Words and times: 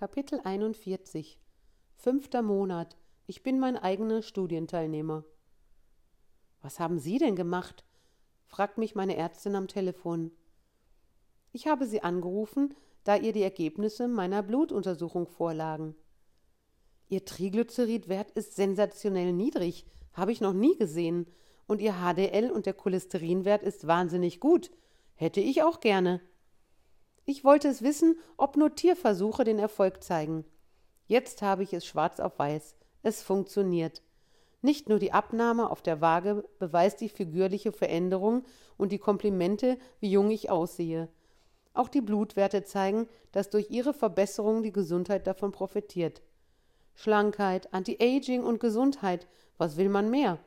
Kapitel 0.00 0.40
41 0.42 1.38
Fünfter 1.94 2.40
Monat. 2.40 2.96
Ich 3.26 3.42
bin 3.42 3.60
mein 3.60 3.76
eigener 3.76 4.22
Studienteilnehmer. 4.22 5.26
Was 6.62 6.80
haben 6.80 6.98
Sie 6.98 7.18
denn 7.18 7.36
gemacht? 7.36 7.84
fragt 8.46 8.78
mich 8.78 8.94
meine 8.94 9.14
Ärztin 9.18 9.54
am 9.56 9.68
Telefon. 9.68 10.30
Ich 11.52 11.66
habe 11.66 11.84
Sie 11.84 12.02
angerufen, 12.02 12.74
da 13.04 13.14
ihr 13.14 13.34
die 13.34 13.42
Ergebnisse 13.42 14.08
meiner 14.08 14.42
Blutuntersuchung 14.42 15.26
vorlagen. 15.26 15.94
Ihr 17.10 17.26
Triglyceridwert 17.26 18.30
ist 18.30 18.56
sensationell 18.56 19.34
niedrig, 19.34 19.84
habe 20.14 20.32
ich 20.32 20.40
noch 20.40 20.54
nie 20.54 20.78
gesehen, 20.78 21.26
und 21.66 21.82
Ihr 21.82 21.96
HDL 21.96 22.50
und 22.50 22.64
der 22.64 22.72
Cholesterinwert 22.72 23.62
ist 23.62 23.86
wahnsinnig 23.86 24.40
gut. 24.40 24.70
Hätte 25.14 25.42
ich 25.42 25.62
auch 25.62 25.80
gerne. 25.80 26.22
Ich 27.24 27.44
wollte 27.44 27.68
es 27.68 27.82
wissen, 27.82 28.18
ob 28.36 28.56
nur 28.56 28.74
Tierversuche 28.74 29.44
den 29.44 29.58
Erfolg 29.58 30.02
zeigen. 30.02 30.44
Jetzt 31.06 31.42
habe 31.42 31.62
ich 31.62 31.72
es 31.72 31.84
schwarz 31.84 32.20
auf 32.20 32.38
weiß. 32.38 32.76
Es 33.02 33.22
funktioniert. 33.22 34.02
Nicht 34.62 34.88
nur 34.88 34.98
die 34.98 35.12
Abnahme 35.12 35.70
auf 35.70 35.82
der 35.82 36.00
Waage 36.00 36.44
beweist 36.58 37.00
die 37.00 37.08
figürliche 37.08 37.72
Veränderung 37.72 38.44
und 38.76 38.92
die 38.92 38.98
Komplimente, 38.98 39.78
wie 40.00 40.10
jung 40.10 40.30
ich 40.30 40.50
aussehe. 40.50 41.08
Auch 41.72 41.88
die 41.88 42.02
Blutwerte 42.02 42.64
zeigen, 42.64 43.08
dass 43.32 43.48
durch 43.48 43.70
ihre 43.70 43.94
Verbesserung 43.94 44.62
die 44.62 44.72
Gesundheit 44.72 45.26
davon 45.26 45.52
profitiert. 45.52 46.22
Schlankheit, 46.94 47.72
Anti-Aging 47.72 48.42
und 48.42 48.60
Gesundheit, 48.60 49.26
was 49.56 49.76
will 49.76 49.88
man 49.88 50.10
mehr? 50.10 50.38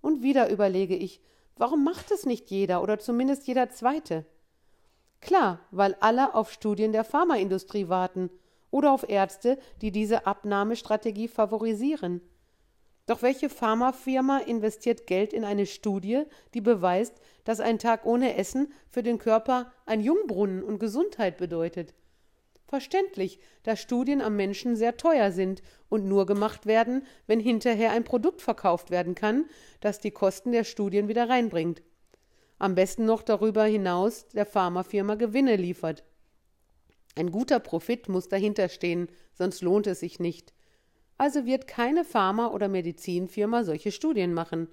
Und 0.00 0.22
wieder 0.22 0.50
überlege 0.50 0.96
ich, 0.96 1.20
warum 1.56 1.84
macht 1.84 2.10
es 2.10 2.24
nicht 2.24 2.50
jeder 2.50 2.82
oder 2.82 2.98
zumindest 2.98 3.46
jeder 3.46 3.70
Zweite? 3.70 4.24
Klar, 5.22 5.60
weil 5.70 5.96
alle 6.00 6.34
auf 6.34 6.50
Studien 6.50 6.90
der 6.92 7.04
Pharmaindustrie 7.04 7.88
warten 7.88 8.28
oder 8.72 8.90
auf 8.90 9.08
Ärzte, 9.08 9.56
die 9.80 9.92
diese 9.92 10.26
Abnahmestrategie 10.26 11.28
favorisieren. 11.28 12.20
Doch 13.06 13.22
welche 13.22 13.48
Pharmafirma 13.48 14.38
investiert 14.38 15.06
Geld 15.06 15.32
in 15.32 15.44
eine 15.44 15.66
Studie, 15.66 16.24
die 16.54 16.60
beweist, 16.60 17.14
dass 17.44 17.60
ein 17.60 17.78
Tag 17.78 18.04
ohne 18.04 18.36
Essen 18.36 18.72
für 18.90 19.04
den 19.04 19.18
Körper 19.18 19.72
ein 19.86 20.00
Jungbrunnen 20.00 20.62
und 20.62 20.80
Gesundheit 20.80 21.36
bedeutet? 21.36 21.94
Verständlich, 22.66 23.38
da 23.62 23.76
Studien 23.76 24.22
am 24.22 24.34
Menschen 24.34 24.74
sehr 24.74 24.96
teuer 24.96 25.30
sind 25.30 25.62
und 25.88 26.04
nur 26.04 26.26
gemacht 26.26 26.66
werden, 26.66 27.06
wenn 27.28 27.38
hinterher 27.38 27.92
ein 27.92 28.04
Produkt 28.04 28.40
verkauft 28.40 28.90
werden 28.90 29.14
kann, 29.14 29.44
das 29.80 30.00
die 30.00 30.10
Kosten 30.10 30.50
der 30.50 30.64
Studien 30.64 31.06
wieder 31.06 31.28
reinbringt 31.28 31.82
am 32.62 32.76
besten 32.76 33.06
noch 33.06 33.22
darüber 33.22 33.64
hinaus 33.64 34.28
der 34.28 34.46
Pharmafirma 34.46 35.16
Gewinne 35.16 35.56
liefert. 35.56 36.04
Ein 37.16 37.32
guter 37.32 37.58
Profit 37.58 38.08
muss 38.08 38.28
dahinter 38.28 38.68
stehen, 38.68 39.08
sonst 39.34 39.62
lohnt 39.62 39.88
es 39.88 39.98
sich 39.98 40.20
nicht. 40.20 40.54
Also 41.18 41.44
wird 41.44 41.66
keine 41.66 42.04
Pharma- 42.04 42.52
oder 42.52 42.68
Medizinfirma 42.68 43.64
solche 43.64 43.90
Studien 43.90 44.32
machen. 44.32 44.68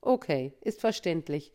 Okay, 0.00 0.52
ist 0.62 0.80
verständlich. 0.80 1.52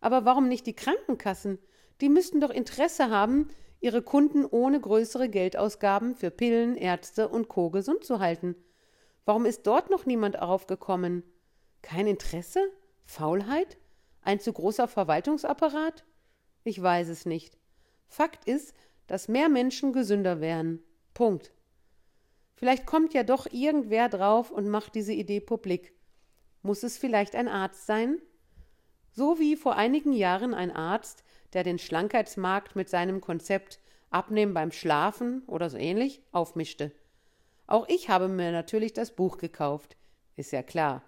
Aber 0.00 0.24
warum 0.24 0.48
nicht 0.48 0.66
die 0.66 0.74
Krankenkassen? 0.74 1.58
Die 2.00 2.08
müssten 2.08 2.40
doch 2.40 2.50
Interesse 2.50 3.10
haben, 3.10 3.48
ihre 3.80 4.00
Kunden 4.00 4.46
ohne 4.46 4.80
größere 4.80 5.28
Geldausgaben 5.28 6.14
für 6.14 6.30
Pillen, 6.30 6.76
Ärzte 6.76 7.28
und 7.28 7.48
Co. 7.48 7.68
gesund 7.68 8.04
zu 8.04 8.20
halten. 8.20 8.56
Warum 9.26 9.44
ist 9.44 9.66
dort 9.66 9.90
noch 9.90 10.06
niemand 10.06 10.38
aufgekommen? 10.38 11.24
Kein 11.82 12.06
Interesse? 12.06 12.60
Faulheit? 13.04 13.76
Ein 14.22 14.40
zu 14.40 14.52
großer 14.52 14.88
Verwaltungsapparat? 14.88 16.04
Ich 16.64 16.80
weiß 16.80 17.08
es 17.08 17.26
nicht. 17.26 17.56
Fakt 18.08 18.44
ist, 18.44 18.74
dass 19.06 19.28
mehr 19.28 19.48
Menschen 19.48 19.92
gesünder 19.92 20.40
wären. 20.40 20.82
Punkt. 21.14 21.52
Vielleicht 22.54 22.86
kommt 22.86 23.14
ja 23.14 23.22
doch 23.22 23.46
irgendwer 23.50 24.08
drauf 24.08 24.50
und 24.50 24.68
macht 24.68 24.94
diese 24.94 25.12
Idee 25.12 25.40
publik. 25.40 25.94
Muss 26.62 26.82
es 26.82 26.98
vielleicht 26.98 27.34
ein 27.34 27.48
Arzt 27.48 27.86
sein? 27.86 28.18
So 29.12 29.38
wie 29.38 29.56
vor 29.56 29.76
einigen 29.76 30.12
Jahren 30.12 30.54
ein 30.54 30.70
Arzt, 30.70 31.24
der 31.52 31.64
den 31.64 31.78
Schlankheitsmarkt 31.78 32.76
mit 32.76 32.88
seinem 32.88 33.20
Konzept 33.20 33.80
Abnehmen 34.10 34.54
beim 34.54 34.72
Schlafen 34.72 35.42
oder 35.46 35.70
so 35.70 35.76
ähnlich 35.76 36.22
aufmischte. 36.32 36.92
Auch 37.66 37.88
ich 37.88 38.08
habe 38.08 38.28
mir 38.28 38.52
natürlich 38.52 38.92
das 38.92 39.14
Buch 39.14 39.38
gekauft. 39.38 39.96
Ist 40.36 40.50
ja 40.50 40.62
klar. 40.62 41.02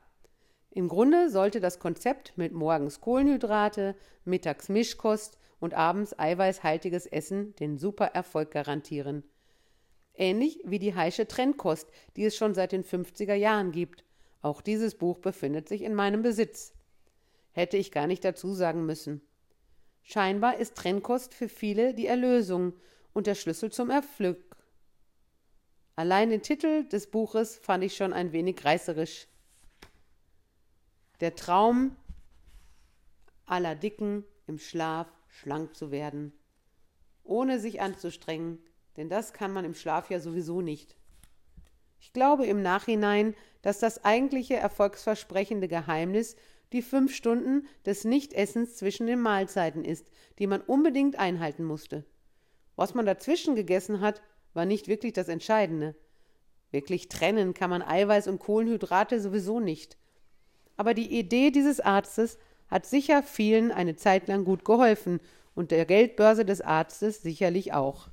Im 0.75 0.89
Grunde 0.89 1.29
sollte 1.29 1.61
das 1.61 1.79
Konzept 1.79 2.39
mit 2.39 2.53
morgens 2.53 3.03
Kohlenhydrate, 3.03 3.95
mittags 4.25 4.71
Mischkost 4.71 5.37
und 5.61 5.75
abends 5.75 6.19
eiweißhaltiges 6.19 7.05
Essen 7.05 7.55
den 7.57 7.77
super 7.77 8.07
Erfolg 8.07 8.51
garantieren. 8.53 9.23
Ähnlich 10.15 10.61
wie 10.65 10.79
die 10.79 10.95
Heische 10.95 11.29
Trendkost, 11.29 11.91
die 12.17 12.25
es 12.25 12.37
schon 12.37 12.55
seit 12.55 12.73
den 12.73 12.85
50er 12.85 13.35
Jahren 13.35 13.71
gibt. 13.71 14.07
Auch 14.41 14.63
dieses 14.63 14.95
Buch 14.95 15.19
befindet 15.19 15.69
sich 15.69 15.83
in 15.83 15.95
meinem 15.95 16.23
Besitz. 16.23 16.73
Hätte 17.51 17.77
ich 17.77 17.93
gar 17.93 18.07
nicht 18.07 18.25
dazu 18.25 18.55
sagen 18.55 18.87
müssen. 18.87 19.21
Scheinbar 20.03 20.57
ist 20.57 20.75
Trennkost 20.75 21.35
für 21.35 21.51
viele 21.51 21.93
die 21.93 22.07
Erlösung 22.07 22.73
und 23.13 23.27
der 23.27 23.35
Schlüssel 23.35 23.71
zum 23.71 23.91
Erfolg. 23.91 24.57
Allein 25.97 26.31
den 26.31 26.41
Titel 26.41 26.89
des 26.89 27.11
Buches 27.11 27.59
fand 27.59 27.85
ich 27.85 27.95
schon 27.95 28.15
ein 28.15 28.33
wenig 28.33 28.65
reißerisch. 28.65 29.29
Der 31.23 31.37
Traum 31.37 31.95
aller 33.47 33.77
Dicken 33.77 34.25
im 34.49 34.59
Schlaf 34.59 35.07
schlank 35.29 35.77
zu 35.77 35.93
werden, 35.93 36.33
ohne 37.23 37.61
sich 37.61 37.81
anzustrengen, 37.81 38.59
denn 38.97 39.09
das 39.09 39.33
kann 39.33 39.53
man 39.53 39.65
im 39.65 39.77
Schlaf 39.77 40.11
ja 40.11 40.19
sowieso 40.19 40.63
nicht. 40.63 40.97
Ich 42.01 42.13
glaube 42.13 42.47
im 42.47 42.61
Nachhinein, 42.61 43.37
dass 43.63 43.79
das 43.79 44.05
eigentliche 44.05 44.57
erfolgsversprechende 44.57 45.69
Geheimnis 45.69 46.35
die 46.73 46.83
fünf 46.83 47.15
Stunden 47.15 47.69
des 47.87 48.03
Nichtessens 48.03 48.75
zwischen 48.75 49.07
den 49.07 49.21
Mahlzeiten 49.21 49.85
ist, 49.85 50.11
die 50.41 50.49
man 50.49 50.61
unbedingt 50.61 51.21
einhalten 51.21 51.63
musste. 51.63 52.05
Was 52.75 52.95
man 52.95 53.07
dazwischen 53.07 53.55
gegessen 53.55 54.01
hat, 54.01 54.23
war 54.55 54.65
nicht 54.65 54.89
wirklich 54.89 55.13
das 55.13 55.29
Entscheidende. 55.29 55.95
Wirklich 56.73 57.09
trennen 57.09 57.55
kann 57.55 57.71
man 57.71 57.83
Eiweiß 57.83 58.27
und 58.27 58.41
Kohlenhydrate 58.41 59.21
sowieso 59.21 59.61
nicht 59.61 59.97
aber 60.77 60.95
die 60.95 61.19
Idee 61.19 61.51
dieses 61.51 61.81
Arztes 61.81 62.39
hat 62.69 62.87
sicher 62.87 63.23
vielen 63.23 63.71
eine 63.73 63.97
Zeit 63.97 64.29
lang 64.29 64.45
gut 64.45 64.65
geholfen 64.65 65.21
und 65.55 65.71
der 65.71 65.85
Geldbörse 65.85 66.45
des 66.45 66.61
Arztes 66.61 67.23
sicherlich 67.23 67.73
auch. 67.73 68.09